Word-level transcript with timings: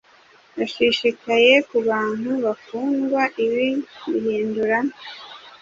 ashishikaye 0.63 1.53
kubantu 1.69 2.29
bakundwa 2.45 3.21
Ibi 3.45 3.67
bihindura 4.23 4.77